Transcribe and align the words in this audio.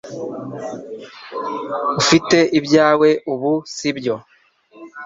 Ufite 2.01 2.37
ibyawe 2.59 3.09
ubu 3.33 3.53
sibyo 3.73 4.15